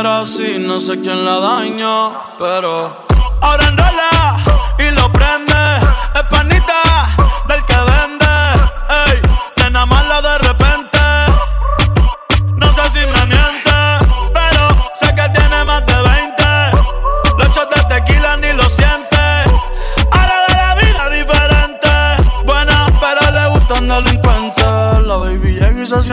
era 0.00 0.20
así, 0.20 0.56
no 0.58 0.80
sé 0.80 1.00
quién 1.00 1.24
la 1.24 1.38
dañó, 1.38 2.12
pero 2.38 3.06
ahora 3.40 3.68
enrola 3.68 4.38
y 4.78 4.90
lo 4.94 5.10
prende, 5.12 5.54
es 6.14 6.22
panita 6.30 7.13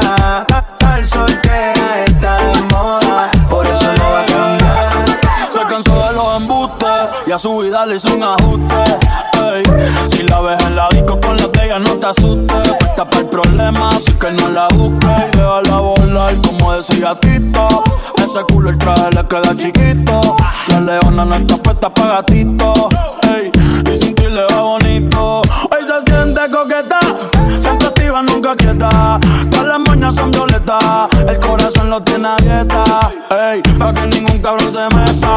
Estar 0.00 1.04
soltera 1.04 2.04
está 2.06 2.38
moda, 2.70 3.30
por 3.48 3.66
eso 3.66 3.92
no 3.96 4.04
va 4.10 4.20
a 4.20 4.26
cambiar. 4.26 5.50
se 5.50 5.60
cansó 5.60 6.08
de 6.08 6.12
los 6.14 6.36
embustes 6.36 6.88
y 7.26 7.32
a 7.32 7.38
su 7.38 7.58
vida 7.58 7.86
le 7.86 7.96
hizo 7.96 8.14
un 8.14 8.22
ajuste. 8.22 8.74
Si 10.08 10.22
la 10.24 10.40
ves 10.40 10.60
en 10.64 10.76
la 10.76 10.88
disco 10.90 11.20
con 11.20 11.36
la 11.36 11.48
pega, 11.48 11.78
no 11.78 11.94
te 11.94 12.06
asustes. 12.06 12.72
Puesta 12.78 13.04
para 13.04 13.22
el 13.22 13.28
problema, 13.28 13.90
así 13.90 14.12
que 14.12 14.30
no 14.32 14.48
la 14.48 14.68
busques. 14.68 15.32
Déjala 15.32 15.78
volar, 15.78 16.34
como 16.46 16.72
decía 16.72 17.14
Tito. 17.20 17.84
Ese 18.16 18.40
culo 18.52 18.70
el 18.70 18.78
traje 18.78 19.10
le 19.12 19.26
queda 19.26 19.56
chiquito. 19.56 20.36
La 20.68 20.80
leona 20.80 21.24
no 21.24 21.34
está 21.34 21.56
puesta 21.56 21.92
para 21.92 22.14
gatito. 22.16 22.88
Nunca 28.44 28.56
quieta. 28.56 29.20
Todas 29.50 29.66
las 29.66 29.78
moñas 29.80 30.14
son 30.14 30.30
violetas, 30.30 31.08
el 31.28 31.38
corazón 31.40 31.90
lo 31.90 32.02
tiene 32.02 32.28
a 32.28 32.36
dieta. 32.36 32.84
Ey, 33.30 33.62
pa' 33.78 33.92
que 33.94 34.06
ningún 34.06 34.38
cabrón 34.40 34.70
se 34.70 34.84
meta. 34.94 35.36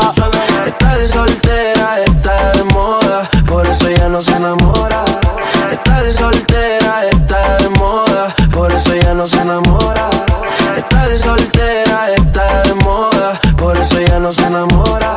Estar 0.66 1.08
soltera 1.08 2.00
está 2.06 2.52
de 2.52 2.64
moda, 2.66 3.30
por 3.48 3.66
eso 3.66 3.90
ya 3.90 4.10
no 4.10 4.22
se 4.22 4.36
enamora. 4.36 5.04
Estar 5.72 6.12
soltera 6.14 7.06
está 7.10 7.58
de 7.58 7.70
moda, 7.70 8.36
por 8.52 8.72
eso 8.72 8.96
ya 8.96 9.14
no 9.14 9.28
se 9.28 9.42
enamora. 9.42 10.10
Estar 10.78 11.18
soltera 11.18 12.14
está 12.14 12.64
de 12.64 12.74
moda, 12.86 13.40
por 13.58 13.78
eso 13.78 14.02
ya 14.02 14.20
no 14.20 14.34
se 14.34 14.46
enamora. 14.46 15.16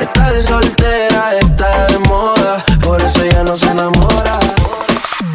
Estar 0.00 0.42
soltera 0.42 1.34
está 1.40 1.86
de 1.86 1.98
moda, 1.98 2.64
por 2.82 3.02
eso 3.02 3.24
ya 3.24 3.42
no 3.42 3.56
se 3.56 3.66
enamora. 3.66 4.38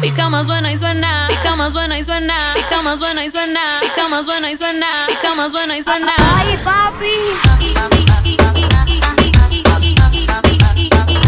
Mi 0.00 0.10
cama 0.10 0.42
suena 0.44 0.72
y 0.72 0.76
suena, 0.76 0.91
cama 1.62 1.70
suena 1.70 1.96
y 1.96 2.02
suena, 2.02 2.38
mi 2.56 2.62
cama 2.64 2.96
suena 2.96 3.24
y 3.24 3.30
suena, 3.30 3.60
mi 3.80 3.88
cama 3.90 4.24
suena 4.24 4.50
y 4.50 4.56
suena, 4.56 4.86
mi 5.08 5.14
cama 5.14 5.48
suena 5.48 5.76
y 5.76 5.82
suena. 5.84 6.12
Ay, 6.18 6.56
papi. 6.64 7.06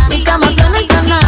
Mi 0.08 0.24
cama 0.24 0.46
suena 0.56 0.80
y 0.80 0.86
suena. 0.88 1.20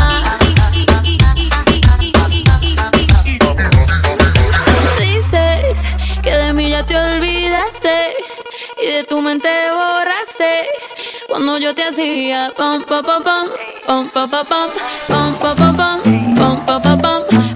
Dices 4.98 5.78
que 6.24 6.36
de 6.36 6.52
mí 6.52 6.70
ya 6.70 6.84
te 6.84 6.96
olvidaste 6.96 8.16
y 8.82 8.86
de 8.86 9.04
tu 9.04 9.20
mente 9.20 9.48
borraste. 9.70 10.66
Cuando 11.28 11.58
yo 11.58 11.72
te 11.76 11.84
hacía 11.84 12.52
pam 12.56 12.82
pam 12.82 13.04
pam 13.04 13.22
pam 13.22 13.46
pam 13.86 14.08
pam 14.10 14.28
pam 14.28 14.46
pam 15.08 15.36
pam 15.38 15.56
pam 15.56 15.56
pam 15.56 15.76
pam 15.76 16.02
pam 16.02 16.66
pam 16.66 16.66
pam 16.66 16.66
pam 16.66 16.82
pam 16.82 17.00
pam 17.00 17.55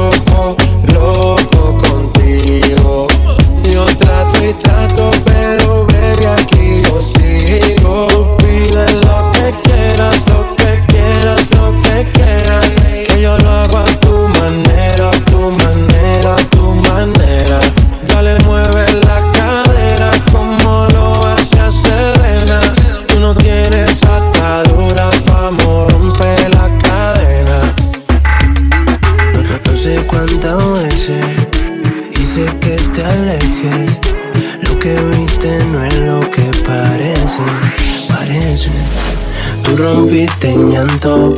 rompiste 39.81 40.51
en 40.51 40.71
llanto, 40.71 41.33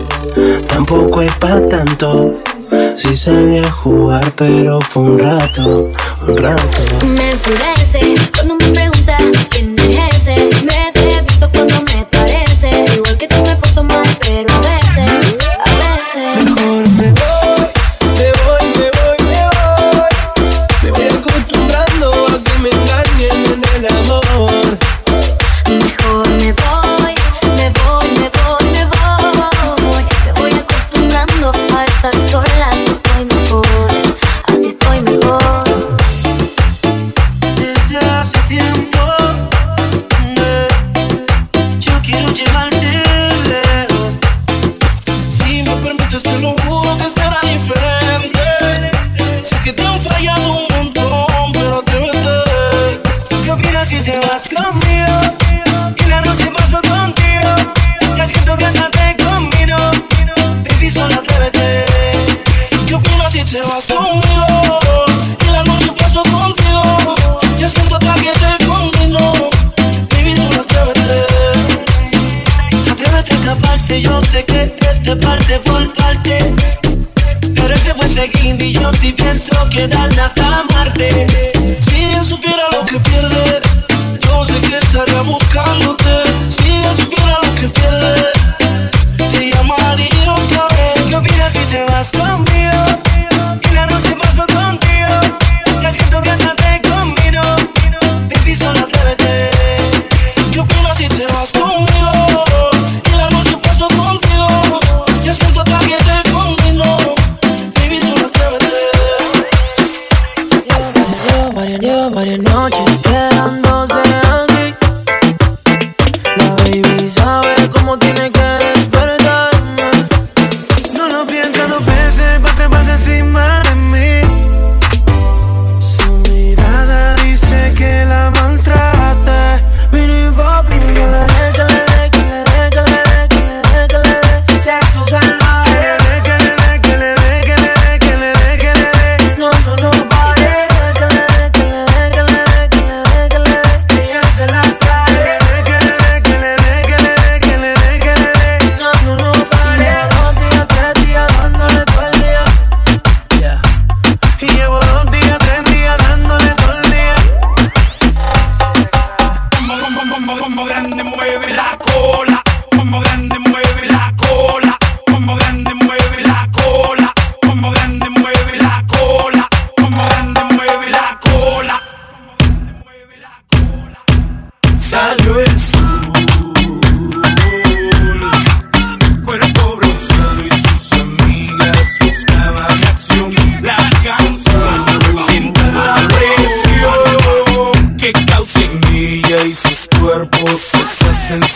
tampoco 0.68 1.22
es 1.22 1.34
para 1.36 1.68
tanto. 1.68 2.40
Si 2.96 3.10
sí 3.10 3.16
salí 3.16 3.60
a 3.60 3.72
jugar, 3.72 4.32
pero 4.36 4.80
fue 4.82 5.04
un 5.04 5.20
rato, 5.20 5.90
un 6.28 6.38
rato. 6.38 6.68
Me 7.08 7.32
enfurece 7.32 8.14
cuando 8.36 8.56
me 8.56 8.83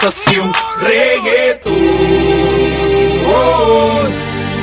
estación 0.07 0.51
reggaetón, 0.81 1.73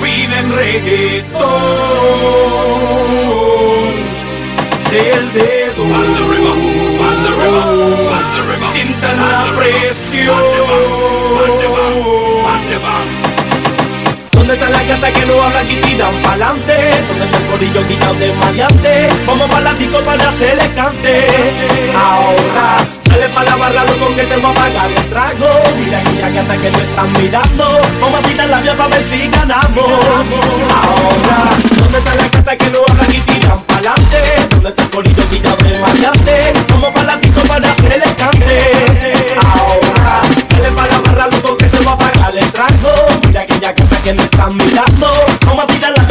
piden 0.03 0.53
reggaetón 0.57 1.43
del 4.91 5.33
dedo. 5.33 5.85
Sientan 8.73 9.17
la 9.17 9.45
presión. 9.57 10.45
¿Dónde 14.33 14.55
está 14.55 14.69
la 14.69 14.83
gata 14.83 15.13
que 15.13 15.27
no 15.27 15.43
habla 15.43 15.63
y 15.65 15.77
tiran 15.77 16.15
pa'lante? 16.23 16.77
¿Dónde 17.09 17.25
está 17.25 17.39
el 17.39 17.47
corillo 17.47 17.87
quitado 17.87 18.15
de 18.15 18.33
maleante? 18.33 19.09
Vamos 19.27 19.51
para 19.51 19.61
la 19.61 19.75
disco 19.75 20.01
para 20.01 20.29
hacer 20.29 20.59
el 20.59 20.73
cante. 20.73 21.27
Ahora 21.95 23.04
Dale 23.14 23.28
pa' 23.28 23.44
la 23.44 23.54
barra, 23.54 23.85
loco, 23.85 24.12
que 24.16 24.25
te 24.25 24.37
voy 24.38 24.50
a 24.50 24.54
pagar 24.54 24.90
el 24.90 25.06
trago. 25.06 25.47
Mira 25.78 26.02
niña 26.02 26.33
que 26.33 26.38
hasta 26.40 26.56
que 26.56 26.71
me 26.73 26.78
están 26.78 27.12
mirando, 27.12 27.80
vamos 28.00 28.18
a 28.18 28.23
tirar 28.25 28.49
la 28.49 28.61
vía 28.61 28.76
pa' 28.76 28.88
ver 28.88 29.04
si 29.09 29.28
ganamos. 29.28 29.88
Ahora, 30.83 31.38
¿dónde 31.78 31.99
está 31.99 32.14
la 32.16 32.28
carta 32.28 32.56
que 32.56 32.71
no 32.71 32.78
hablan 32.88 33.12
y 33.12 33.21
tiran 33.21 33.62
pa'lante? 33.62 34.18
¿Dónde 34.50 34.68
está 34.71 34.83
el 34.83 34.90
corillo 34.90 35.28
que 35.30 35.40
ya 35.40 35.56
me 35.62 35.78
mataste? 35.78 36.52
Vamos 36.71 36.90
pa' 36.90 37.02
la 37.04 37.21
pico 37.21 37.40
para 37.42 37.71
hacer 37.71 37.92
el 37.92 38.16
cante. 38.16 38.59
Ahora, 39.47 40.21
dale 40.50 40.73
pa' 40.73 40.87
la 40.88 40.99
barra, 40.99 41.28
loco, 41.28 41.56
que 41.56 41.66
te 41.66 41.76
voy 41.76 41.92
a 41.92 41.97
pagar 41.97 42.37
el 42.37 42.50
trago. 42.50 42.90
Mira 43.26 43.47
que 43.47 43.61
ya 43.61 43.73
que 43.73 43.83
hasta 43.85 43.97
que 43.99 44.12
me 44.12 44.25
están 44.25 44.56
mirando, 44.56 45.12
vamos 45.47 45.62
a 45.62 45.66
tirar 45.68 45.92
la 45.97 46.04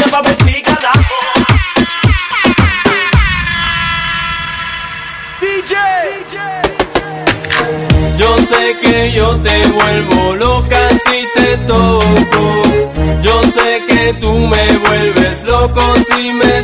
sé 8.54 8.78
que 8.82 9.12
yo 9.14 9.28
te 9.38 9.68
vuelvo 9.70 10.36
loca 10.36 10.90
si 11.06 11.20
te 11.36 11.58
toco. 11.72 12.44
Yo 13.22 13.42
sé 13.56 13.70
que 13.90 14.14
tú 14.22 14.32
me 14.34 14.78
vuelves 14.86 15.44
loco 15.44 15.82
si 16.10 16.34
me 16.34 16.63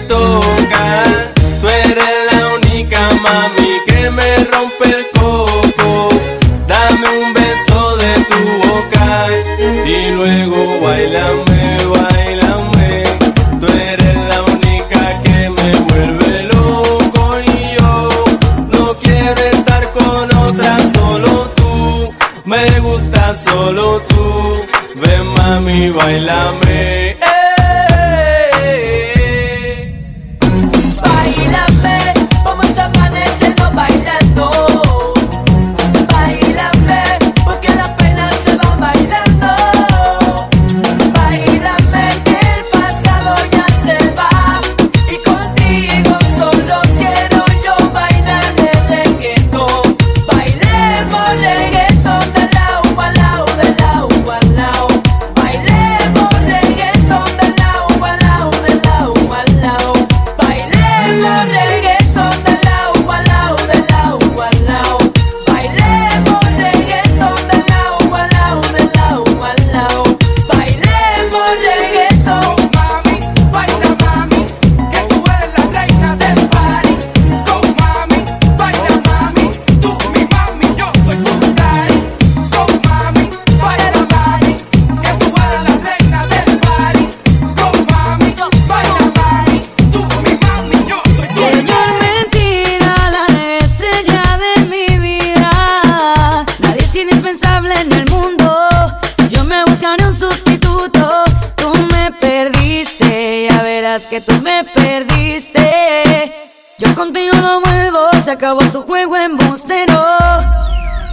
Mami, 25.49 25.89
bailame. 25.89 27.28
que 104.07 104.21
tú 104.21 104.33
me 104.41 104.63
perdiste. 104.63 106.53
Yo 106.77 106.93
contigo 106.95 107.33
no 107.35 107.59
vuelvo, 107.61 108.07
se 108.23 108.31
acabó 108.31 108.61
tu 108.71 108.83
juego 108.83 109.17
embustero. 109.17 109.95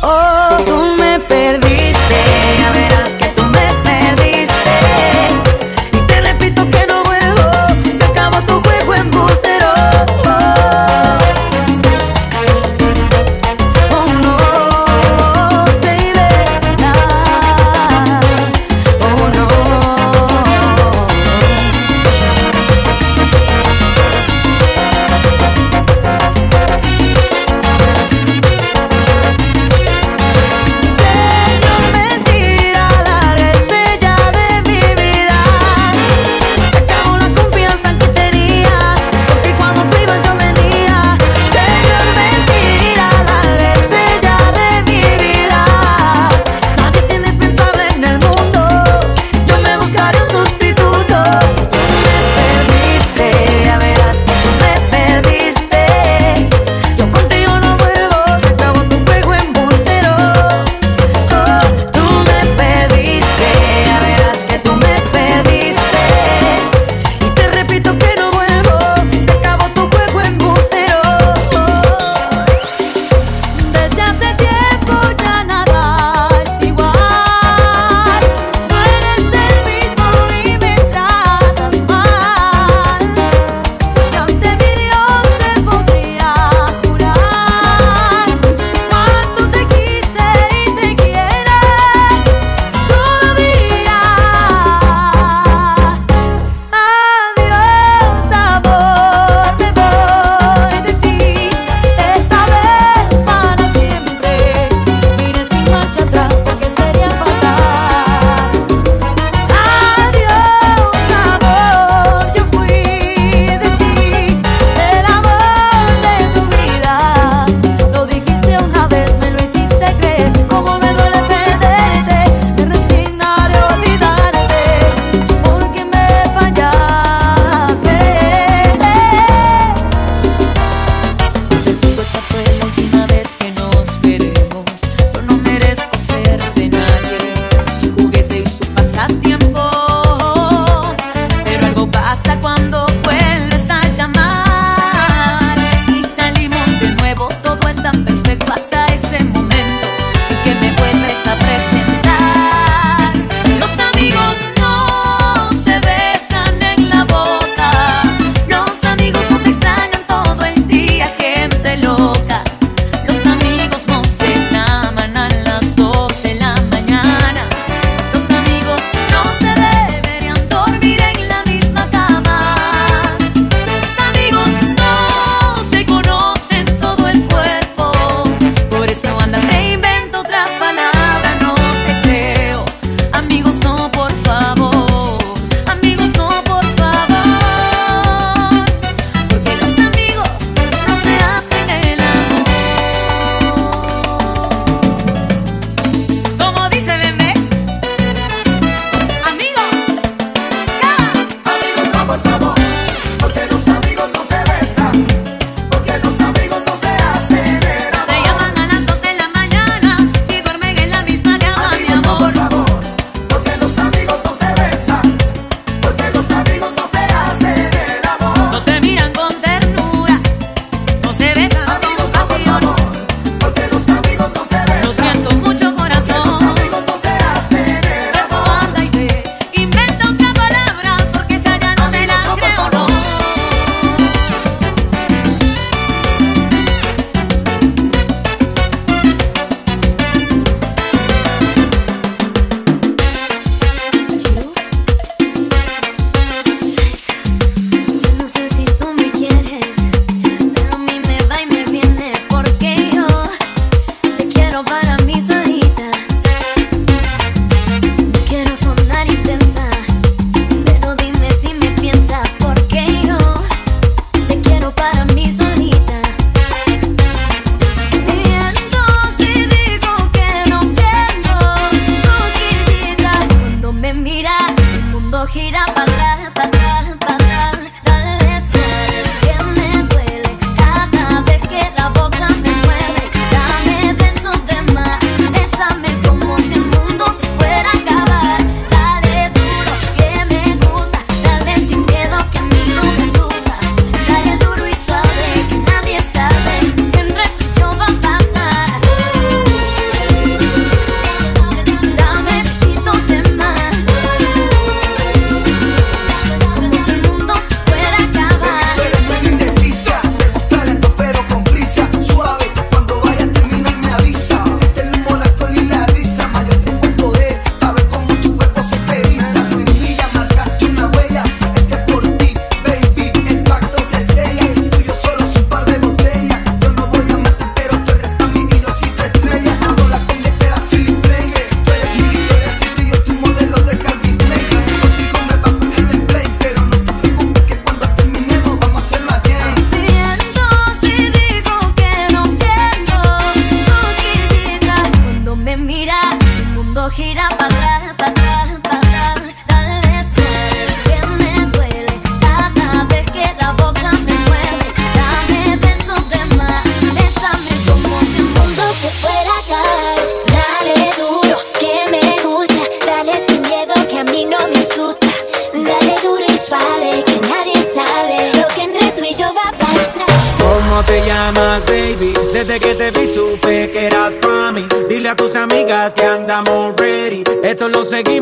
Oh, 0.03 0.59
tú 0.67 0.95
me 0.99 1.19
perdiste, 1.21 2.17
ya 2.59 2.73
verás 2.73 3.11
que 3.19 3.29
tú 3.29 3.45
me 3.45 3.75
perdiste. 3.83 4.75
Y 5.93 5.99
te 6.07 6.21
repito 6.21 6.69
que 6.71 6.87
no 6.87 7.03
vuelvo, 7.03 7.51
se 7.99 8.05
acabó 8.05 8.41
tu 8.43 8.63
juego 8.63 8.95
embustero. 8.95 9.75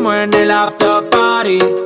When 0.05 0.21
en 0.21 0.33
el 0.35 0.51
after 0.51 1.09
party. 1.09 1.84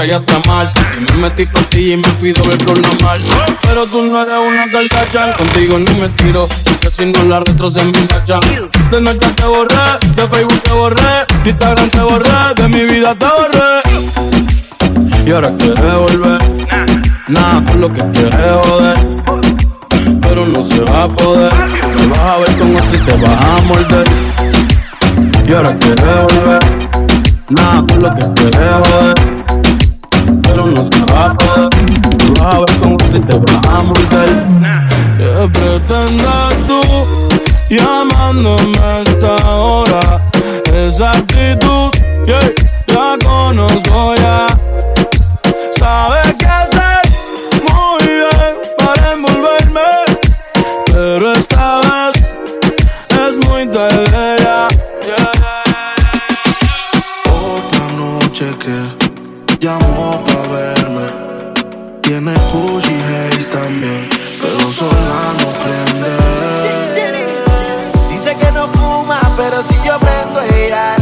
que 0.00 0.08
ya 0.08 0.16
está 0.16 0.40
mal. 0.46 0.72
Y 0.96 1.12
me 1.12 1.28
metí 1.28 1.46
contigo 1.46 1.94
y 1.94 1.96
me 1.96 2.08
fui 2.18 2.32
doble 2.32 2.56
la 2.56 3.04
mal. 3.04 3.20
Pero 3.62 3.86
tú 3.86 4.02
no 4.02 4.22
eres 4.22 4.34
una 4.38 4.66
gargacha, 4.66 5.32
contigo 5.36 5.78
ni 5.78 6.00
me 6.00 6.08
tiro. 6.10 6.48
Porque 6.64 6.90
si 6.90 7.06
no 7.06 7.22
la 7.24 7.40
retro 7.40 7.70
se 7.70 7.84
me. 7.84 7.92
De 8.90 9.00
noche 9.00 9.28
te 9.36 9.44
borré, 9.44 9.76
de 10.16 10.28
Facebook 10.28 10.62
te 10.62 10.72
borré, 10.72 11.26
de 11.44 11.50
Instagram 11.50 11.88
te 11.90 12.00
borré, 12.00 12.54
de 12.56 12.68
mi 12.68 12.84
vida 12.84 13.14
te 13.14 13.26
borré. 13.26 13.80
Y 15.26 15.30
ahora 15.32 15.52
quieres 15.58 15.94
volver. 15.94 16.40
Nada 17.28 17.64
por 17.64 17.76
lo 17.76 17.88
que 17.88 18.10
quieres 18.10 18.56
joder. 18.64 18.98
Pero 20.22 20.46
no 20.46 20.62
se 20.62 20.80
va 20.80 21.04
a 21.04 21.08
poder. 21.08 21.52
Te 21.52 22.06
vas 22.06 22.18
a 22.20 22.38
ver 22.38 22.56
con 22.56 22.76
otro 22.76 22.96
y 22.96 23.04
te 23.04 23.16
vas 23.16 23.44
a 23.44 23.60
morder. 23.62 24.08
Y 25.46 25.52
ahora 25.52 25.76
quieres 25.78 26.04
volver. 26.04 26.58
Nada 27.50 27.86
por 27.86 27.98
lo 27.98 28.14
que 28.14 28.32
quieres 28.34 28.70
joder 28.88 29.39
no 30.66 30.82
se 30.84 31.12
va 31.12 31.30
a 31.30 31.34
poder. 31.34 31.70
Tú 32.18 32.34
vas 32.40 32.54
a 32.54 32.58
ver 32.60 32.96
que 33.12 33.20
te 33.20 33.38
vas 33.38 33.66
a. 33.66 34.59
Gucci 62.90 63.04
Haze 63.04 63.48
también, 63.50 64.08
pero 64.40 64.72
sola 64.72 65.34
no 65.40 65.52
prende. 65.62 66.10
Dice 68.10 68.34
que 68.34 68.50
no 68.52 68.66
fuma, 68.68 69.20
pero 69.36 69.62
si 69.62 69.74
yo 69.84 69.98
prendo, 70.00 70.40
ella 70.56 70.96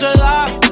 los 0.00 0.16
míos 0.16 0.71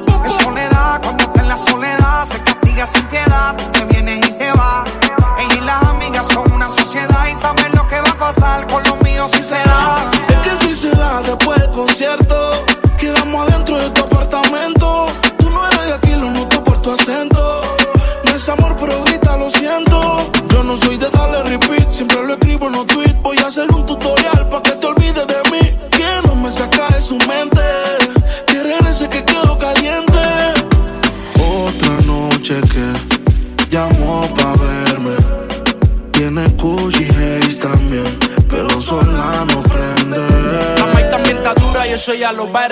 eso 42.01 42.15
ya 42.15 42.31
lo 42.31 42.51
va 42.51 42.63
a. 42.65 42.67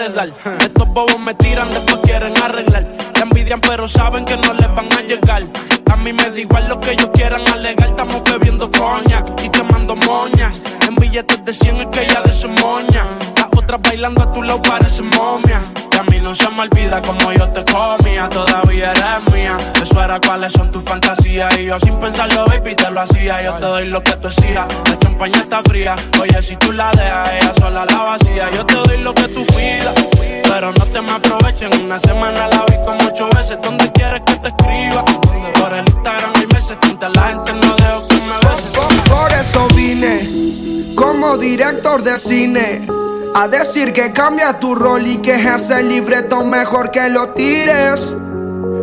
Estos 0.59 0.87
bobos 0.87 1.19
me 1.19 1.35
tiran, 1.35 1.71
después 1.71 1.97
quieren 2.01 2.35
arreglar. 2.41 2.83
Te 3.13 3.21
envidian, 3.21 3.61
pero 3.61 3.87
saben 3.87 4.25
que 4.25 4.35
no 4.35 4.53
les 4.55 4.73
van 4.73 4.91
a 4.91 5.01
llegar. 5.03 5.43
A 5.91 5.95
mí 5.97 6.11
me 6.11 6.31
da 6.31 6.39
igual 6.39 6.67
lo 6.67 6.79
que 6.79 6.93
ellos 6.93 7.11
quieran 7.13 7.47
alegar. 7.47 7.89
Estamos 7.89 8.23
bebiendo 8.23 8.71
coña 8.71 9.23
y 9.43 9.49
quemando 9.49 9.95
moñas. 9.97 10.59
En 10.87 10.95
billetes 10.95 11.45
de 11.45 11.53
100 11.53 11.77
es 11.77 11.87
que 11.89 12.05
ella 12.05 12.21
de 12.23 12.33
su 12.33 12.49
moña. 12.49 13.05
Las 13.69 13.75
otras 13.75 13.91
bailando 13.91 14.23
a 14.23 14.33
tu 14.33 14.41
lado 14.41 14.59
parecen 14.63 15.11
momia. 15.15 15.61
Y 15.93 15.97
a 15.97 16.01
mí 16.01 16.19
no 16.19 16.33
se 16.33 16.49
me 16.49 16.63
olvida 16.63 17.03
como 17.03 17.31
yo 17.33 17.51
te 17.51 17.63
comía. 17.71 18.27
Todavía 18.27 18.91
eres 18.91 19.31
mía. 19.31 19.57
Eso 19.79 20.03
era 20.03 20.19
cuáles 20.19 20.53
son 20.53 20.71
tus 20.71 20.83
fantasías. 20.83 21.55
Y 21.59 21.65
yo 21.65 21.79
sin 21.79 21.99
pensarlo, 21.99 22.45
baby, 22.47 22.73
te 22.73 22.89
lo 22.89 23.01
hacía. 23.01 23.43
Yo 23.43 23.53
te 23.59 23.65
doy 23.65 23.85
lo 23.85 24.01
que 24.01 24.13
tú 24.13 24.27
exijas. 24.27 24.65
La 24.89 24.97
champaña 24.97 25.37
está 25.37 25.61
fría. 25.61 25.95
Oye, 26.19 26.41
si 26.41 26.55
tú 26.55 26.71
la 26.71 26.89
dejas, 26.93 27.29
ella 27.31 27.53
sola 27.59 27.85
la 27.85 28.03
vacía. 28.05 28.49
Yo 28.49 28.65
te 28.65 28.73
doy 28.73 28.97
lo 28.97 29.13
que 29.13 29.27
tú 29.27 29.45
pidas. 29.45 29.93
Pero 30.43 30.71
no 30.71 30.85
te 30.87 31.01
me 31.01 31.11
aprovechen. 31.11 31.69
Una 31.83 31.99
semana 31.99 32.47
la 32.47 32.65
vi 32.65 32.83
como 32.83 33.07
ocho 33.07 33.29
veces. 33.35 33.59
¿Dónde 33.61 33.91
quieres 33.91 34.23
que 34.25 34.35
te 34.37 34.47
escriba? 34.47 35.05
Por 35.05 35.73
el 35.75 35.85
Instagram 35.87 36.31
hay 36.33 36.47
meses. 36.47 36.75
Frente 36.81 37.05
a 37.05 37.09
la 37.09 37.21
gente 37.21 37.53
no 37.53 37.75
dejo 37.75 38.07
que 38.07 38.15
me. 38.15 39.09
Por 39.09 39.31
eso 39.31 39.67
vine 39.75 40.95
como 40.95 41.37
director 41.37 42.01
de 42.01 42.17
cine 42.17 42.81
a 43.35 43.47
decir 43.59 43.91
que 43.91 44.13
cambia 44.13 44.57
tu 44.57 44.73
rol 44.73 45.05
y 45.05 45.17
que 45.17 45.33
ese 45.33 45.83
libreto 45.83 46.45
mejor 46.45 46.91
que 46.91 47.09
lo 47.09 47.29
tires. 47.29 48.15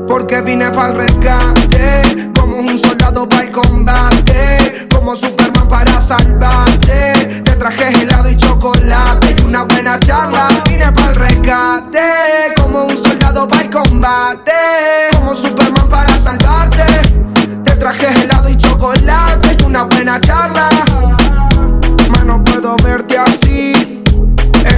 Porque 0.06 0.42
vine 0.42 0.70
para 0.70 0.90
el 0.90 0.96
rescate, 0.96 2.30
como 2.38 2.58
un 2.58 2.78
soldado 2.78 3.26
para 3.26 3.44
el 3.44 3.50
combate, 3.50 4.86
como 4.94 5.16
Superman 5.16 5.66
para 5.66 5.98
salvarte. 5.98 7.42
Te 7.42 7.52
traje 7.52 8.02
helado 8.02 8.30
y 8.30 8.36
chocolate 8.36 9.34
y 9.38 9.44
una 9.46 9.62
buena 9.62 9.98
charla. 9.98 10.48
Vine 10.68 10.92
para 10.92 11.08
el 11.08 11.16
rescate, 11.16 12.54
como 12.60 12.84
un 12.84 13.02
soldado 13.02 13.48
para 13.48 13.62
el 13.62 13.70
combate, 13.70 14.52
como 15.14 15.34
Superman 15.34 15.88
para 15.88 16.18
salvarte. 16.18 16.84
Te 17.64 17.72
traje 17.76 18.08
helado 18.22 18.50
y 18.50 18.56
chocolate 18.58 19.56
y 19.58 19.64
una 19.64 19.84
buena 19.84 20.20
charla. 20.20 20.68
Más 22.10 22.24
no 22.26 22.44
puedo 22.44 22.76
verte 22.84 23.16
así. 23.16 23.36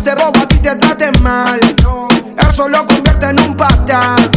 ese 0.00 0.14
bobo 0.14 0.40
a 0.40 0.48
ti 0.48 0.56
te 0.56 0.74
trate 0.76 1.12
mal. 1.20 1.60
Eso 2.48 2.68
lo 2.68 2.86
convierte 2.86 3.26
en 3.26 3.40
un 3.40 3.54
patán. 3.54 4.29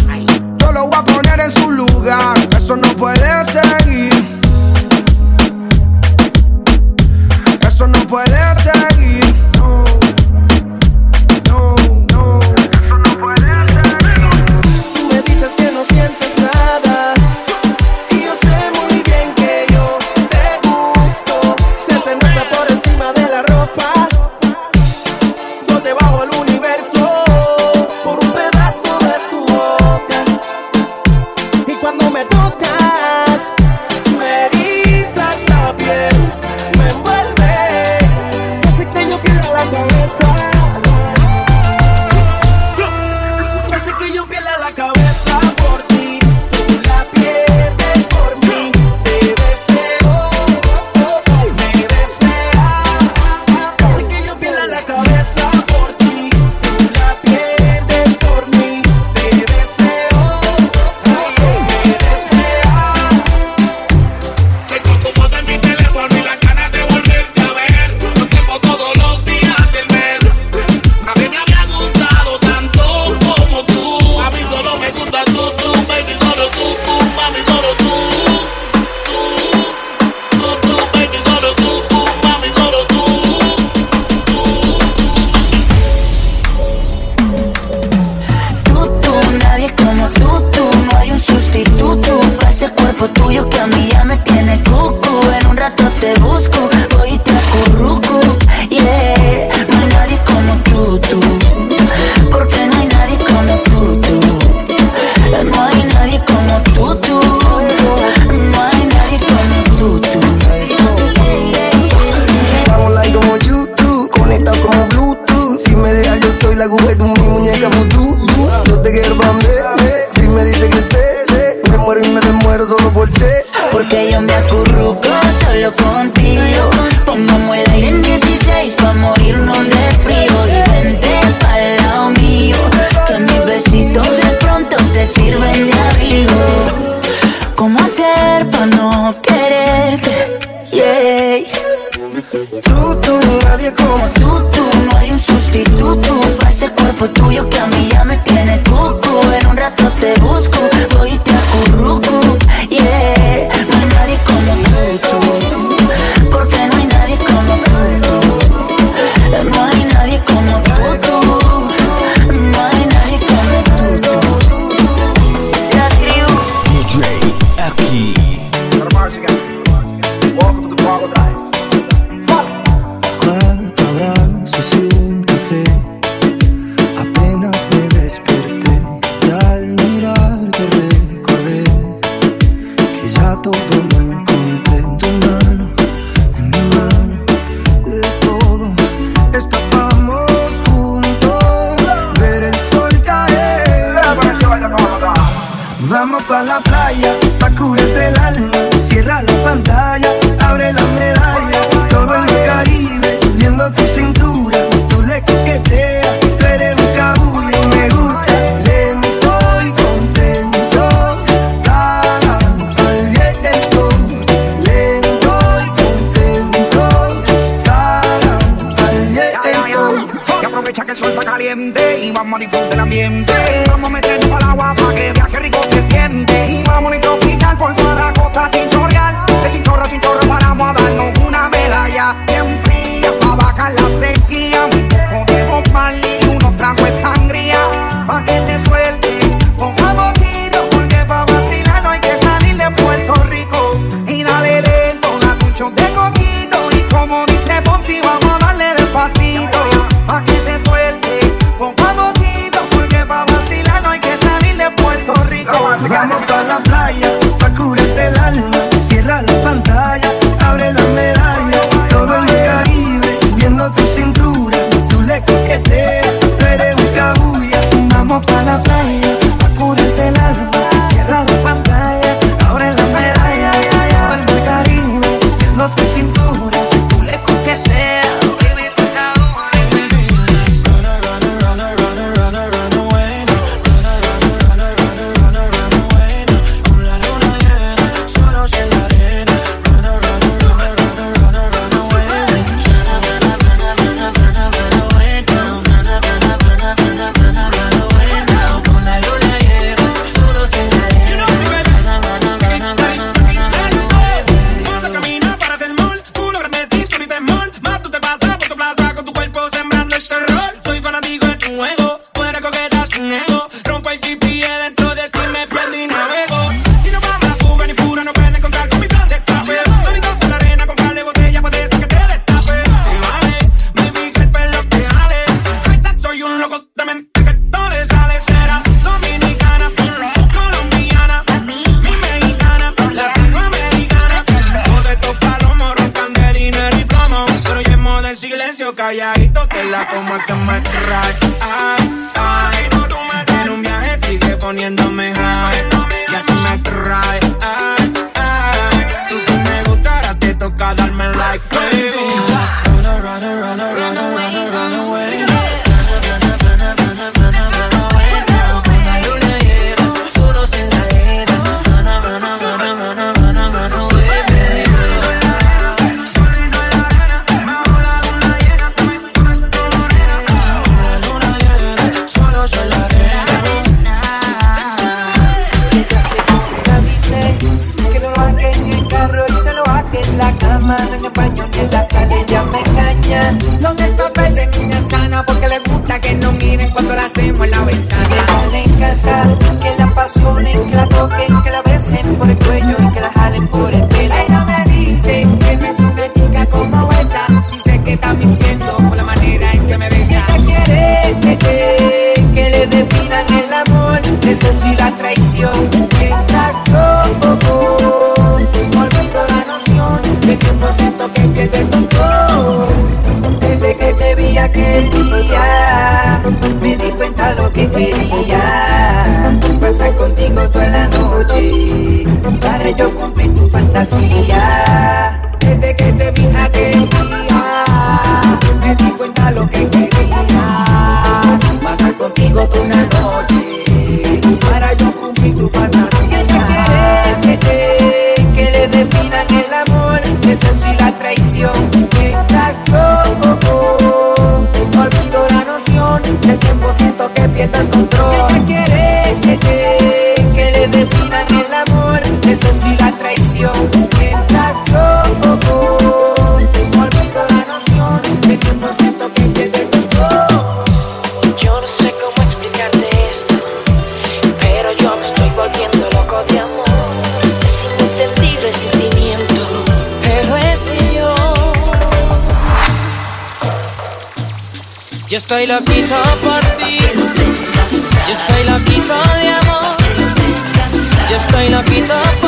enough 481.84 482.23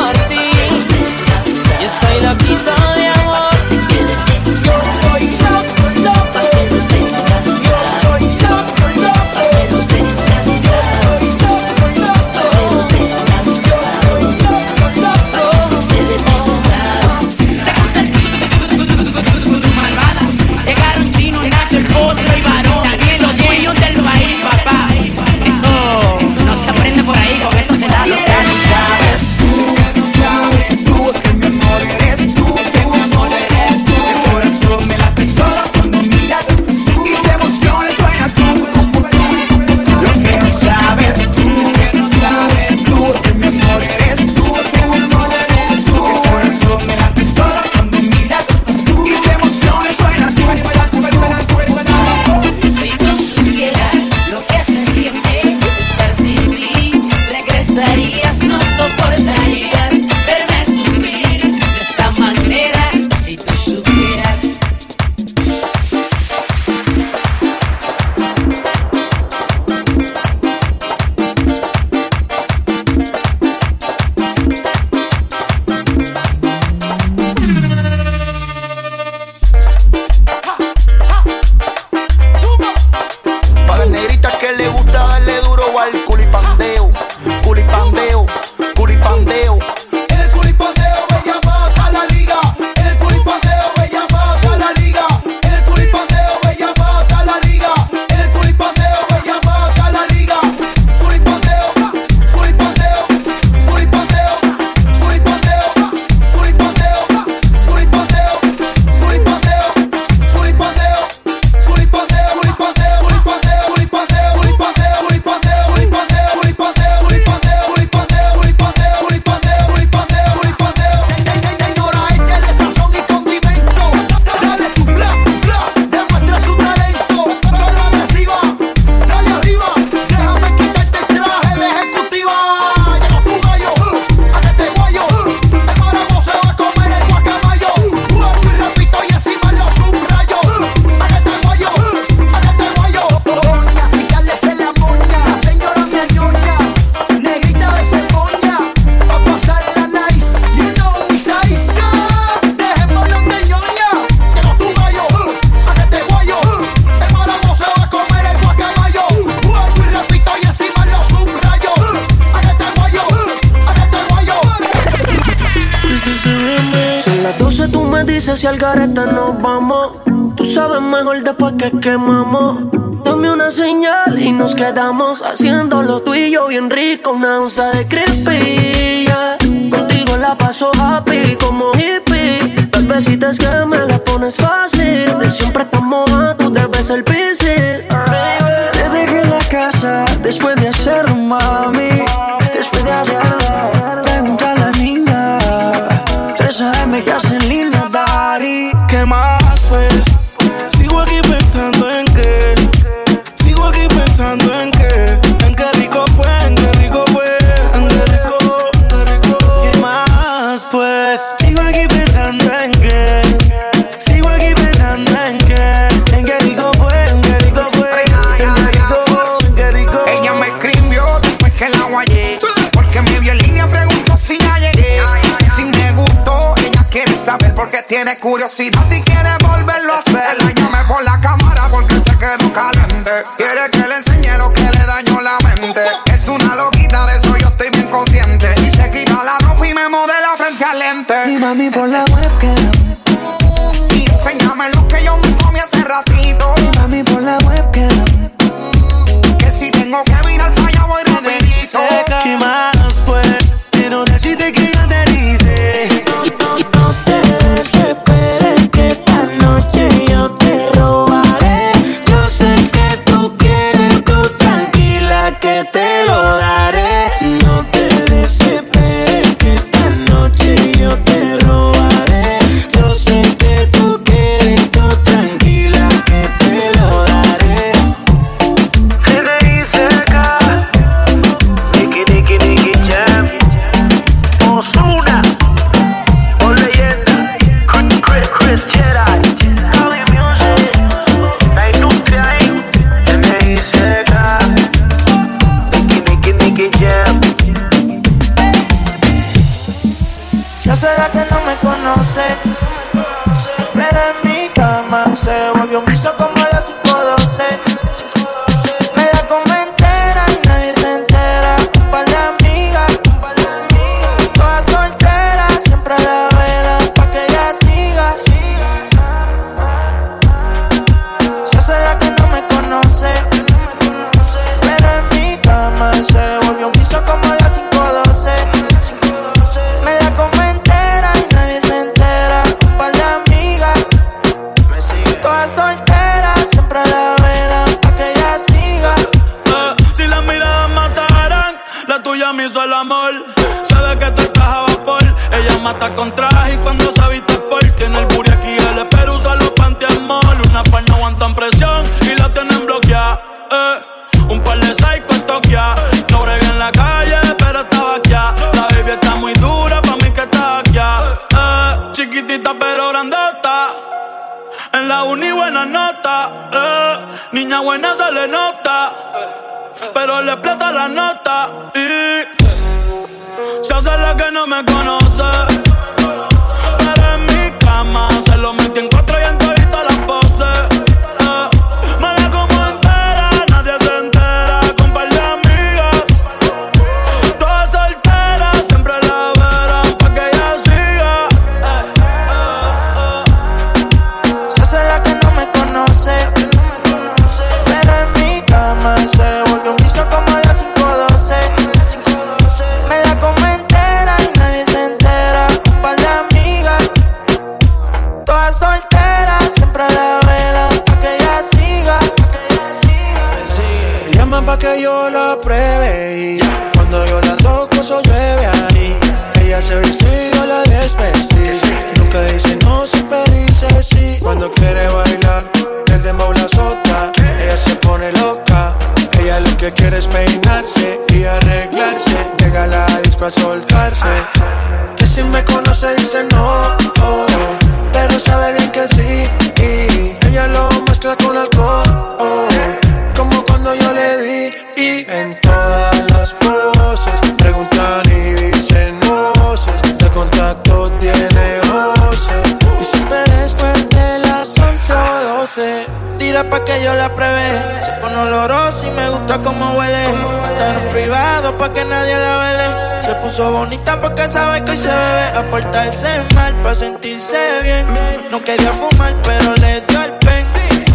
pa' 461.58 461.72
que 461.72 461.84
nadie 461.84 462.16
la 462.16 462.38
vele. 462.38 463.02
Se 463.02 463.14
puso 463.16 463.50
bonita 463.50 464.00
porque 464.00 464.28
sabe 464.28 464.64
que 464.64 464.70
hoy 464.72 464.76
se 464.76 464.88
bebe. 464.88 465.26
A 465.36 465.42
portarse 465.50 466.08
mal 466.34 466.52
pa' 466.62 466.74
sentirse 466.74 467.38
bien. 467.62 467.86
No 468.30 468.42
quería 468.42 468.72
fumar, 468.72 469.14
pero 469.22 469.54
le 469.54 469.80
dio 469.82 470.02
el 470.02 470.12
pen. 470.24 470.46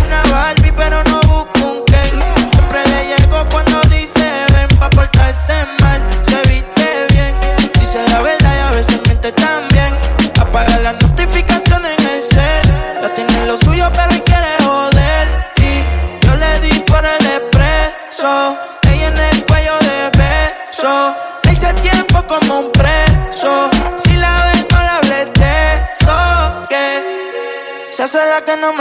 Una 0.06 0.22
Barbie, 0.32 0.72
pero 0.74 1.04
no 1.06 1.21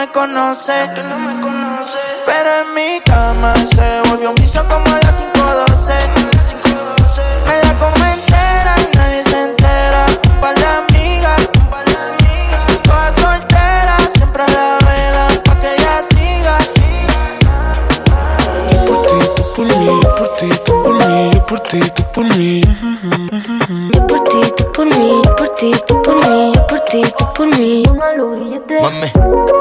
me 0.00 0.06
no 0.06 0.50
me. 0.50 1.84
Pero 2.24 2.50
en 2.62 2.74
mi 2.74 3.00
cama 3.04 3.54
se 3.56 4.00
volvió 4.08 4.30
un 4.30 4.34
piso 4.36 4.64
como 4.66 4.86
a 4.86 4.98
las 4.98 5.16
512. 5.16 5.92
Me 7.46 7.62
la 7.62 7.74
como 7.74 8.06
entera 8.06 8.76
y 8.78 8.96
nadie 8.96 9.22
se 9.24 9.44
entera. 9.44 10.06
Pa' 10.40 10.52
la 10.52 10.78
amiga, 10.78 11.36
todas 12.82 13.14
solteras, 13.14 14.10
siempre 14.14 14.42
a 14.42 14.48
la 14.48 14.78
vela, 14.86 15.28
pa' 15.44 15.60
que 15.60 15.74
ella 15.74 16.02
siga. 16.14 16.56
Yo 18.72 18.86
por 18.86 19.06
ti, 19.06 19.18
tú 19.36 19.42
por 19.54 19.66
mí, 19.66 20.00
yo 20.00 20.14
por 20.16 20.28
ti, 20.36 20.48
tú 20.64 20.82
por 20.82 20.94
mí, 21.08 21.30
yo 21.32 21.46
por 21.46 21.60
ti, 21.60 21.80
tú 21.94 22.04
por 22.12 22.24
mí. 22.36 22.72
Yo 23.92 24.06
por 24.06 24.24
ti, 24.24 24.40
tú 24.56 24.72
por 24.72 24.86
mí, 24.86 25.22
yo 25.24 25.36
por 25.36 25.48
ti, 25.56 25.72
tú 25.86 26.02
por 26.02 26.16
mí, 26.30 26.52
yo 26.54 26.66
por 26.66 26.80
ti, 26.80 27.02
tú 27.18 27.24
por 27.34 27.46
mí. 27.46 27.82
Mami. 28.80 29.59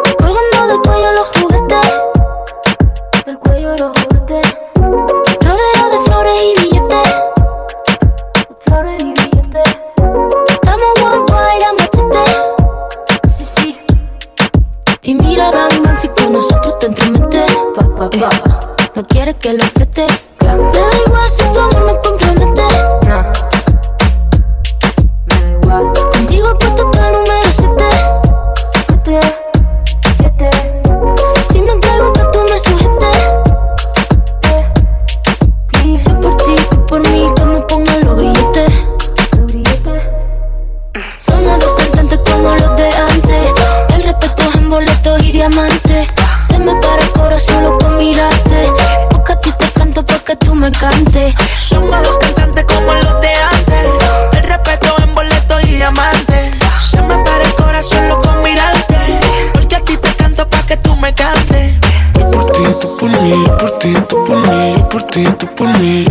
ti, 65.23 65.31
tú 65.37 65.47
por 65.55 65.79
mí. 65.79 66.05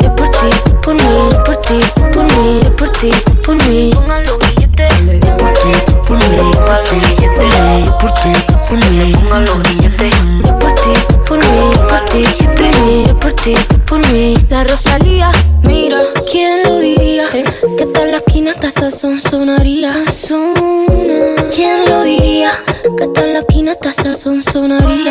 Yo 0.00 0.14
por 0.16 0.28
ti, 0.30 0.50
por 0.82 0.94
mí, 0.94 1.28
por 1.44 1.56
ti, 1.56 1.80
por 2.12 2.24
mí, 2.36 2.60
yo 2.62 2.76
por 2.76 2.88
ti, 2.90 3.10
por 3.46 3.56
mí. 3.66 3.90
Yo 3.90 5.36
por 5.36 5.52
ti, 5.52 5.72
por 6.06 6.18
mí, 6.18 6.50
por 6.66 6.82
ti, 6.84 7.00
por 7.36 7.46
mí, 7.46 7.84
yo 7.84 7.98
por 7.98 8.12
ti, 8.14 8.32
por 8.68 8.78
mí. 8.90 9.12
Yo 10.44 10.58
por 10.58 10.74
ti, 10.74 10.92
por 11.26 11.38
mí, 11.38 11.72
por 11.88 12.00
ti, 12.06 12.24
por 12.54 12.80
mí, 12.80 13.04
yo 13.06 13.20
por 13.20 13.32
ti, 13.32 13.54
por 13.86 14.00
mí. 14.12 14.34
La 14.48 14.64
Rosalía, 14.64 15.30
mira, 15.62 15.98
¿quién 16.30 16.62
lo 16.64 16.78
diría? 16.78 17.24
Eh. 17.34 17.44
Que 17.78 17.86
tal 17.86 18.10
la 18.10 18.18
esquina 18.18 18.52
taza 18.54 18.90
son 18.90 19.20
sonaría. 19.20 19.94
¿Quién 21.54 21.84
lo 21.88 22.02
diría? 22.02 22.52
Que 22.98 23.06
tal 23.08 23.32
la 23.32 23.40
esquina 23.40 23.74
son 24.14 24.42
sonaría. 24.42 25.01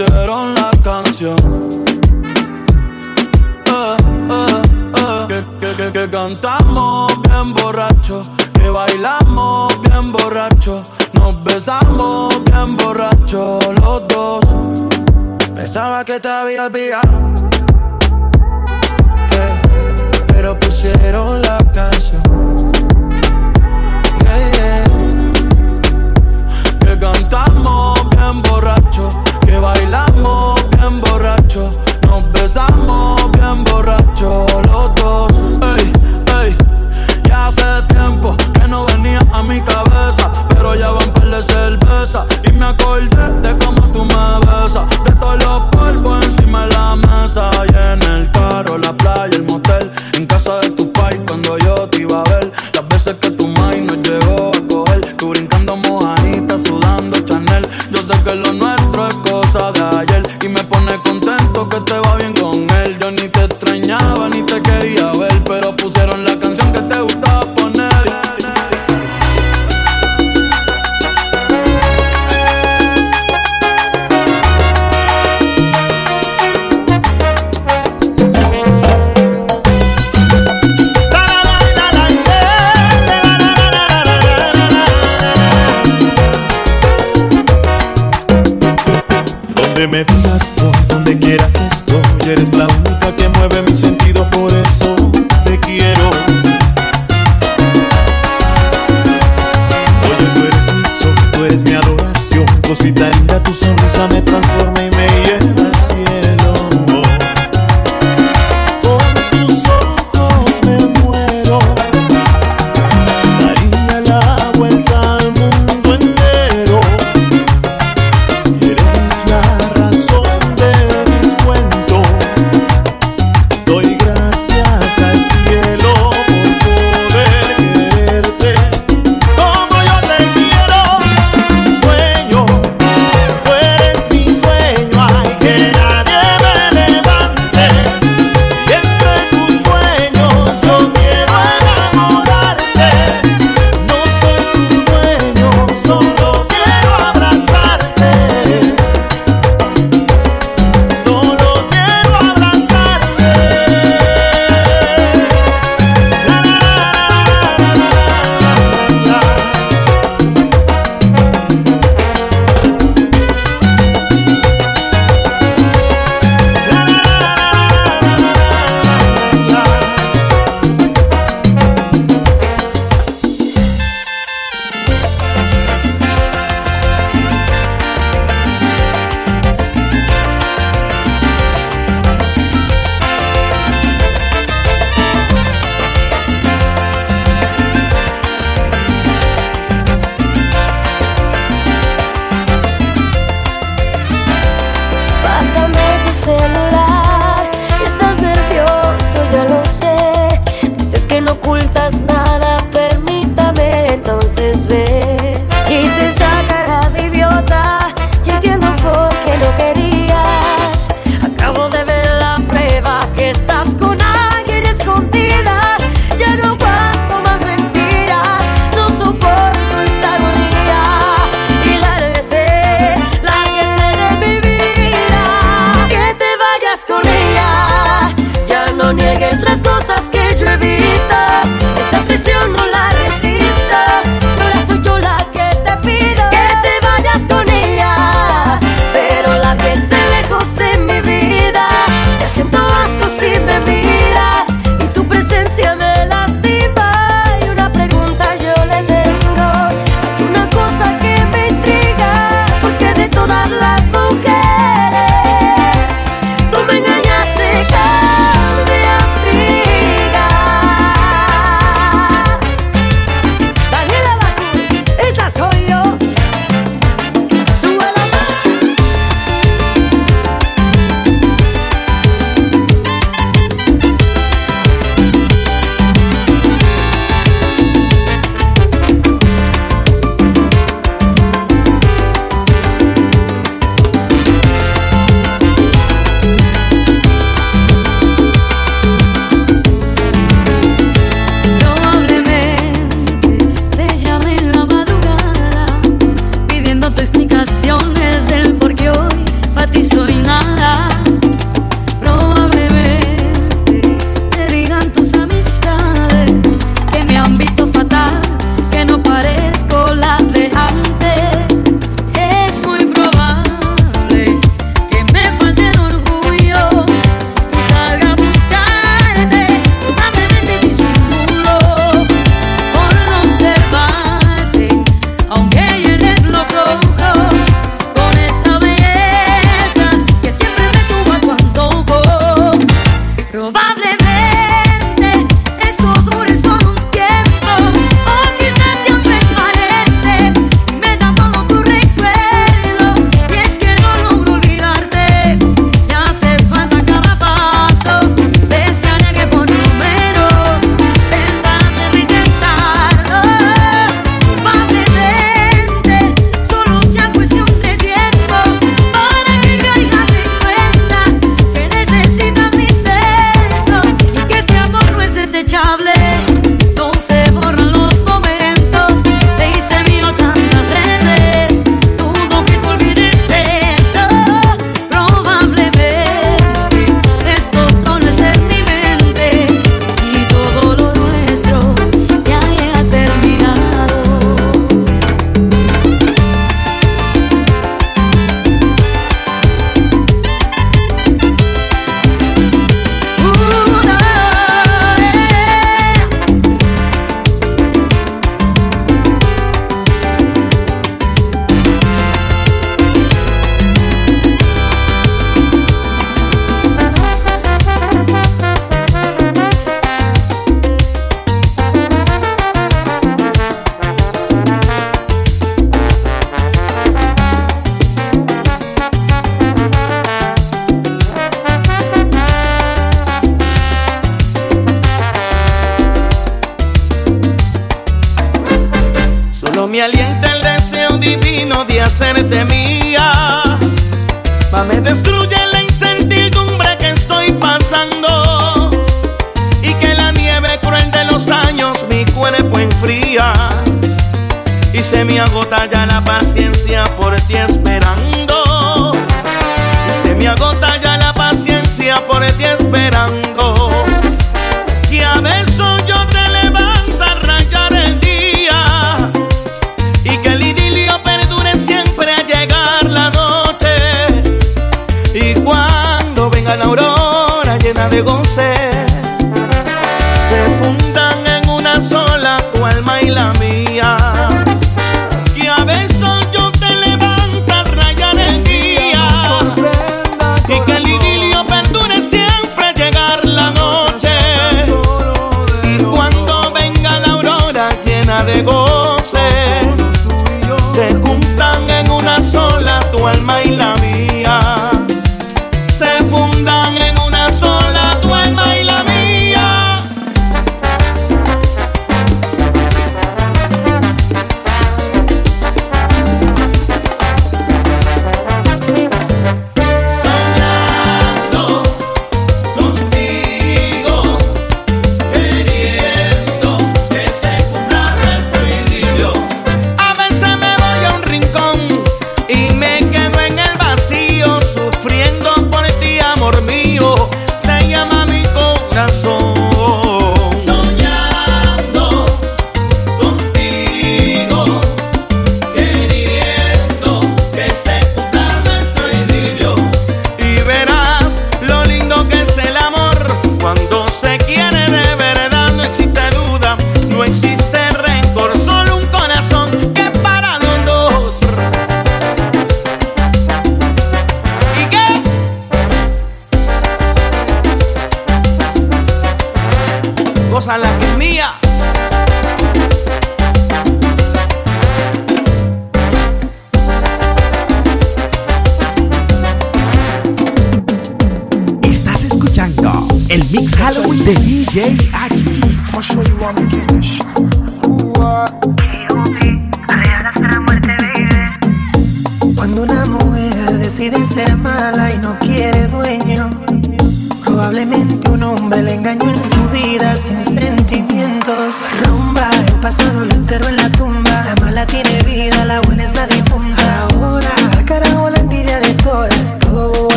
pusieron 0.00 0.54
la 0.54 0.70
canción. 0.82 1.36
Eh, 3.66 3.96
eh, 4.30 4.62
eh, 4.96 5.26
que, 5.28 5.44
que, 5.60 5.76
que, 5.76 5.92
que 5.92 6.10
cantamos 6.10 6.99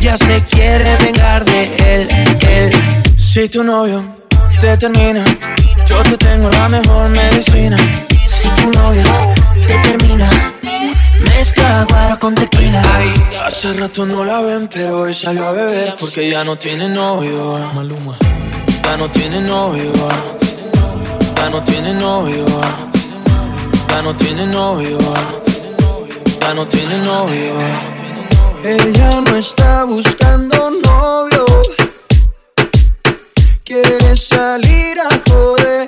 ella 0.00 0.16
se 0.16 0.42
quiere 0.44 0.96
vengar 0.96 1.44
de 1.44 1.62
él, 1.94 2.08
él. 2.48 2.72
Si 3.18 3.48
tu 3.48 3.62
novio 3.62 4.02
te 4.58 4.76
termina, 4.76 5.24
yo 5.86 6.02
te 6.02 6.16
tengo 6.16 6.48
la 6.50 6.68
mejor 6.68 7.08
medicina. 7.10 7.76
Si 8.32 8.48
tu 8.50 8.70
novio 8.70 9.02
te 9.66 9.78
termina, 9.78 10.28
mezcla 11.20 11.86
guaro 11.88 12.18
con 12.18 12.34
tequila. 12.34 12.82
Ay, 12.96 13.38
hace 13.44 13.72
rato 13.74 14.06
no 14.06 14.24
la 14.24 14.40
ven, 14.40 14.68
pero 14.72 15.02
hoy 15.02 15.14
salió 15.14 15.46
a 15.46 15.52
beber 15.52 15.96
porque 15.98 16.30
ya 16.30 16.44
no 16.44 16.56
tiene 16.56 16.88
novio. 16.88 17.58
Maluma. 17.74 18.16
Ya 18.84 18.96
no 18.96 19.10
tiene 19.10 19.40
novio. 19.40 19.92
Ya 21.36 21.50
no 21.50 21.62
tiene 21.62 21.94
novio. 21.94 22.44
Ya 23.88 24.02
no 24.02 24.16
tiene 24.16 24.46
novio. 24.46 24.98
Ya 26.40 26.54
no 26.54 26.66
tiene 26.66 26.98
novio. 26.98 27.99
Ella 28.62 29.22
no 29.22 29.36
está 29.36 29.84
buscando 29.84 30.70
novio. 30.70 31.46
Quiere 33.64 34.14
salir 34.14 35.00
a 35.00 35.08
joder. 35.30 35.86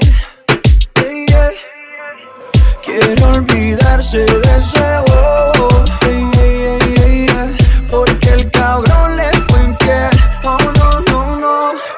Quiere 2.83 3.25
olvidarse 3.25 4.19
de 4.19 4.57
ese 4.59 4.99
bobo. 5.07 5.52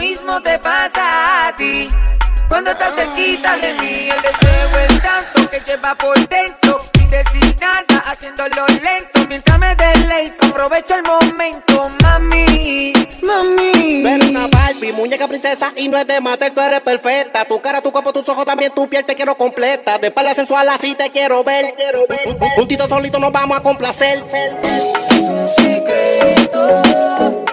mismo 0.00 0.40
te 0.40 0.58
pasa 0.58 1.48
a 1.48 1.56
ti. 1.56 1.88
Cuando 2.48 2.72
estás 2.72 2.92
cerquita 2.96 3.56
de 3.58 3.74
mí, 3.74 4.08
el 4.08 4.22
deseo 4.22 4.78
es 4.88 5.02
tanto 5.02 5.48
que 5.50 5.60
lleva 5.60 5.94
por 5.94 6.18
dentro. 6.28 6.78
Sin 6.94 7.08
decir 7.10 7.54
nada, 7.60 8.02
haciéndolo 8.06 8.66
lento. 8.66 9.20
Mientras 9.28 9.58
me 9.58 9.76
deleito, 9.76 10.46
aprovecho 10.46 10.94
el 10.94 11.02
momento, 11.02 11.88
mami. 12.02 12.92
Mami. 13.22 14.02
Pero 14.02 14.30
una 14.30 14.48
Barbie, 14.48 14.92
muñeca 14.92 15.28
princesa 15.28 15.72
y 15.76 15.86
no 15.88 15.98
es 15.98 16.06
de 16.06 16.20
matar, 16.20 16.50
tú 16.52 16.60
eres 16.60 16.80
perfecta. 16.80 17.44
Tu 17.44 17.60
cara, 17.60 17.80
tu 17.80 17.92
cuerpo, 17.92 18.12
tus 18.12 18.28
ojos, 18.30 18.46
también 18.46 18.72
tu 18.74 18.88
piel 18.88 19.04
te 19.04 19.14
quiero 19.14 19.36
completa. 19.36 19.98
De 19.98 20.08
espalda 20.08 20.34
sensual 20.34 20.68
así 20.70 20.94
te 20.94 21.10
quiero 21.10 21.44
ver. 21.44 21.74
Juntito 22.56 22.88
solito 22.88 23.20
nos 23.20 23.30
vamos 23.30 23.58
a 23.58 23.62
complacer. 23.62 24.24
Bebecita, 25.60 27.49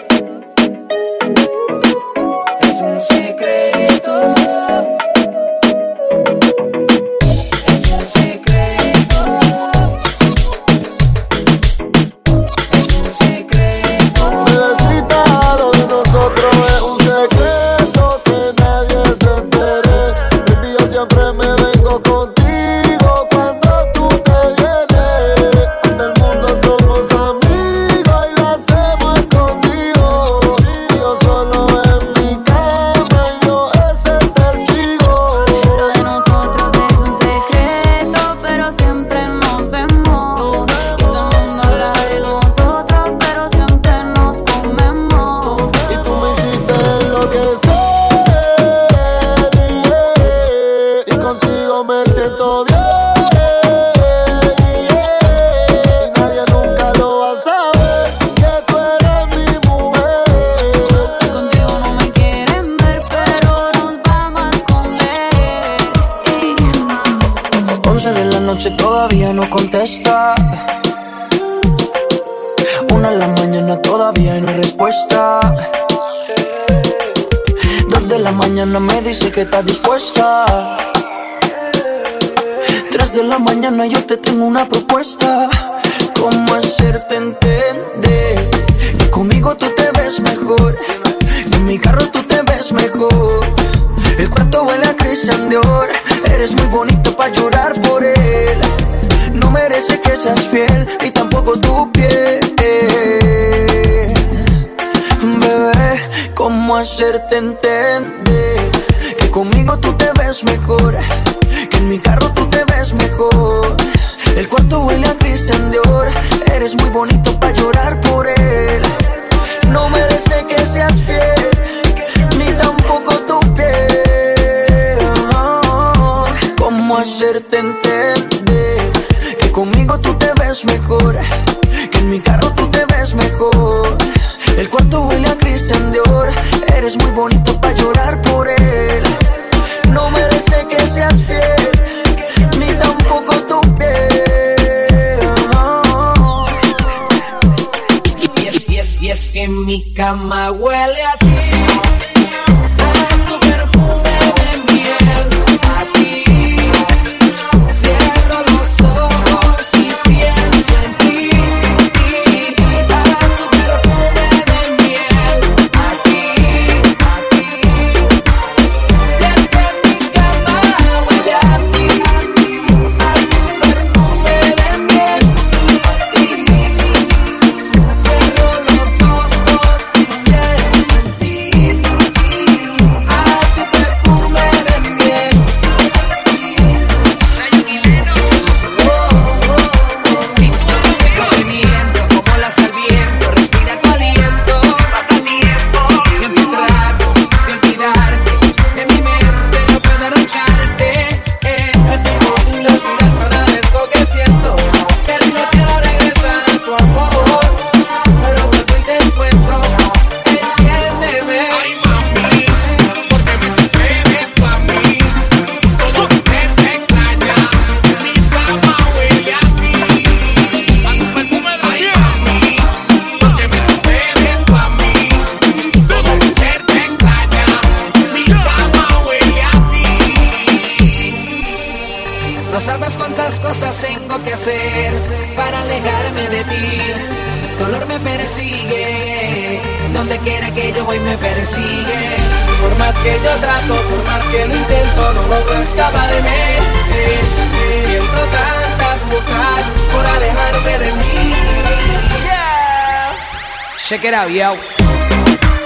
grab, 254.18 254.30
yo. 254.30 254.56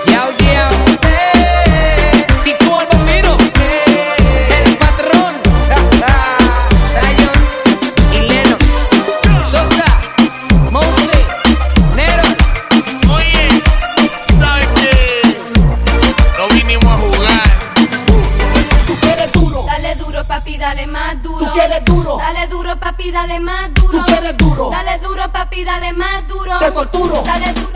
Yo, 0.07 0.23
yo. 0.39 0.65
El 3.07 3.27
el 4.49 4.77
patrón. 4.77 5.33
Zion 6.75 7.39
y 8.13 8.19
Lennox. 8.27 8.87
Sosa. 9.47 9.85
Monse. 10.69 11.25
Nero. 11.95 12.23
Oye, 13.13 13.47
¿sabes 14.39 14.67
qué? 14.75 15.21
No 16.37 16.47
vinimos 16.53 16.85
a 16.85 16.97
jugar. 16.97 17.49
Tú 18.85 18.95
quieres 18.99 19.31
duro. 19.31 19.65
Dale 19.65 19.95
duro, 19.95 20.23
papi, 20.25 20.57
dale 20.57 20.87
más 20.87 21.23
duro. 21.23 21.45
Tú 21.45 21.51
quieres 21.53 21.85
duro. 21.85 22.17
Dale 22.17 22.47
duro, 22.47 22.77
papi, 22.77 23.11
dale 23.11 23.39
más 23.39 23.73
duro. 23.73 23.97
Tú 23.99 24.05
quieres 24.05 24.37
duro. 24.37 24.69
Dale 24.71 24.99
duro, 24.99 25.29
papi, 25.31 25.63
dale 25.63 25.93
más 25.93 26.27
duro. 26.27 26.59
Te 26.59 26.71
torturo. 26.71 27.23
Dale 27.25 27.53
duro. 27.53 27.70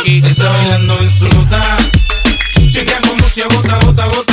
aquí. 0.00 0.22
Está 0.24 0.48
bailando 0.48 1.00
en 1.00 1.10
su 1.10 1.28
bota. 1.28 1.76
Chequea 2.68 3.00
cómo 3.06 3.24
se 3.28 3.44
bota, 3.44 3.78
bota, 3.84 4.06
bota. 4.06 4.29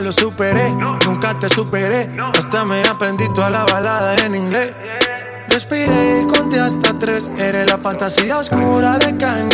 lo 0.00 0.12
superé, 0.12 0.70
nunca 0.70 1.38
te 1.38 1.48
superé. 1.48 2.10
Hasta 2.36 2.64
me 2.64 2.82
aprendí 2.82 3.32
toda 3.32 3.50
la 3.50 3.64
balada 3.64 4.14
en 4.24 4.34
inglés. 4.34 4.72
Respiré 5.48 6.22
y 6.22 6.26
conté 6.26 6.58
hasta 6.58 6.98
tres. 6.98 7.30
Eres 7.38 7.70
la 7.70 7.78
fantasía 7.78 8.38
oscura 8.38 8.98
de 8.98 9.16
Kanye 9.16 9.53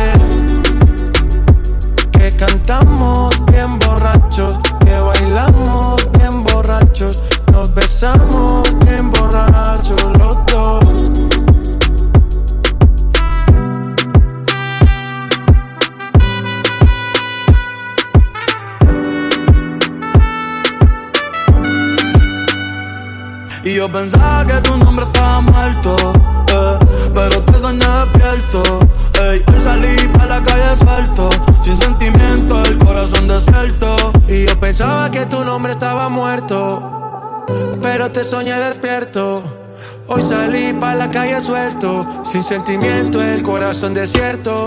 Hoy 40.07 40.23
salí 40.23 40.73
pa' 40.73 40.95
la 40.95 41.09
calle 41.09 41.39
suelto, 41.41 42.05
sin 42.23 42.43
sentimiento, 42.43 43.21
el 43.21 43.43
corazón 43.43 43.93
desierto. 43.93 44.65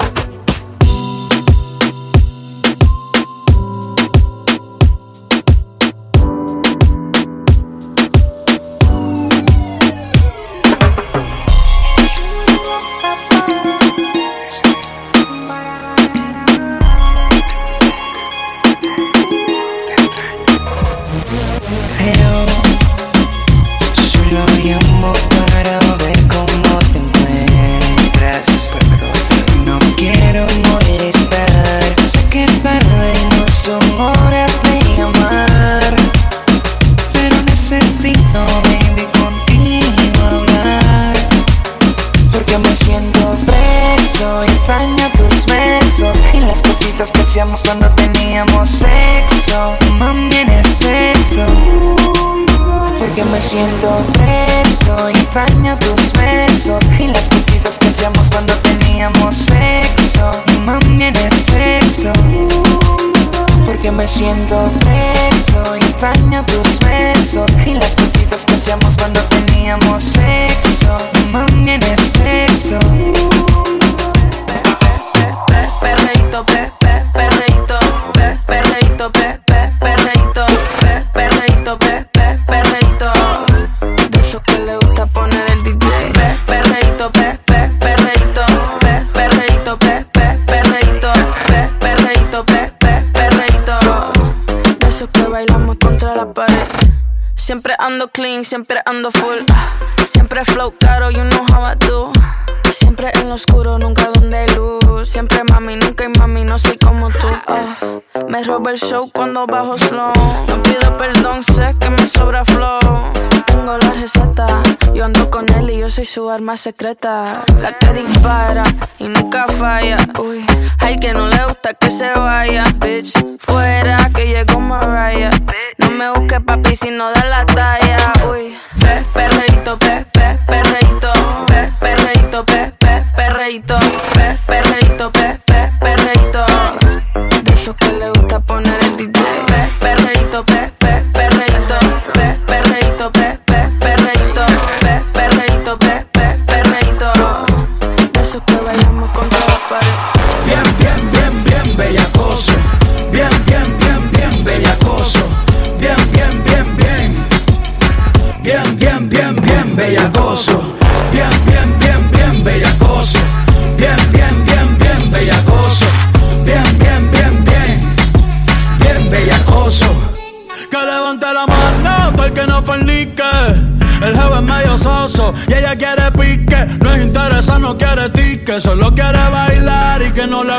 arma 116.35 116.57
secreta, 116.57 117.45
la 117.61 117.73
que 117.79 117.93
dispara 117.93 118.65
y 118.99 119.07
nunca 119.07 119.47
falla. 119.47 119.97
Uy, 120.19 120.45
hay 120.81 120.97
que 120.97 121.13
no 121.13 121.29
le 121.29 121.45
gusta 121.45 121.75
que 121.75 121.91
se 121.91 122.11
vaya, 122.13 122.65
bitch. 122.77 123.13
Fuera 123.39 124.11
que 124.13 124.27
llegó 124.27 124.59
Mariah. 124.59 125.31
No 125.79 125.91
me 125.91 126.11
busques 126.11 126.41
papi 126.41 126.75
si 126.75 126.91
no 126.91 127.13
da 127.13 127.25
la 127.25 127.47
talla. 127.47 128.13
Uy, 128.29 128.59
te 128.81 128.99
espero 128.99 129.34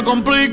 complica. 0.04 0.45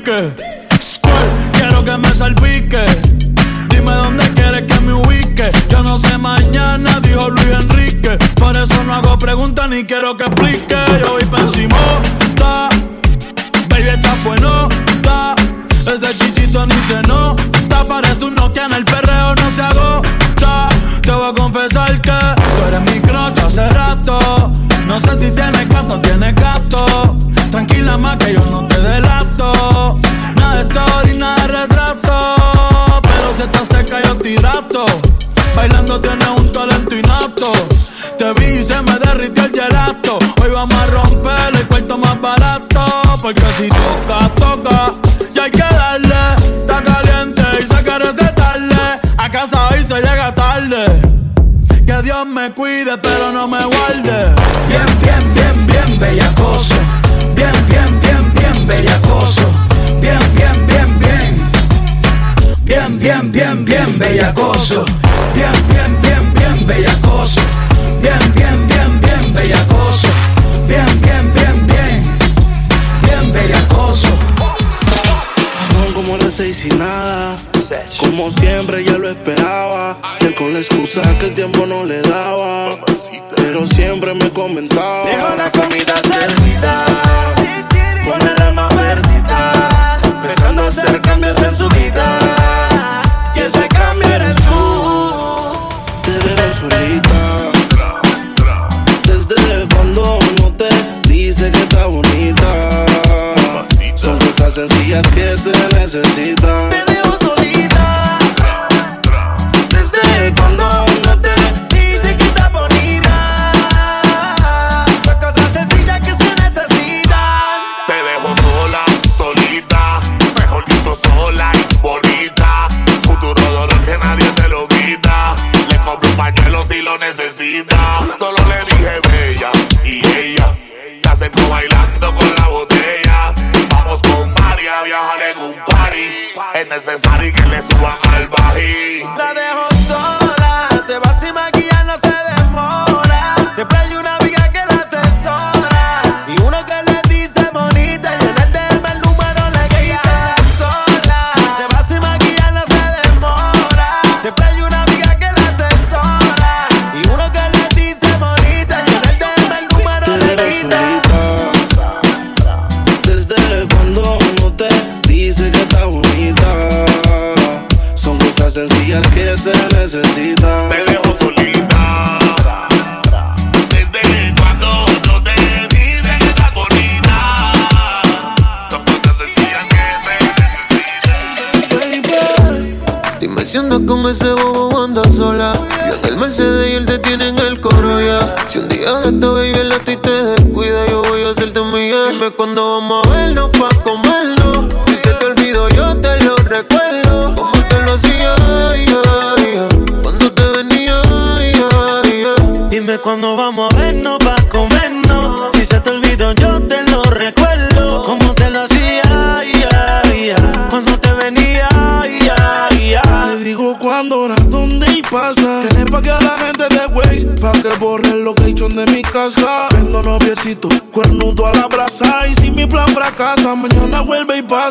necesario 136.75 137.29
y 137.29 137.31
que 137.31 137.45
le 137.47 137.61
suba 137.61 138.02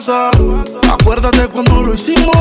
Acuérdate 0.08 1.46
cuando 1.46 1.82
lo 1.82 1.94
hicimos. 1.94 2.31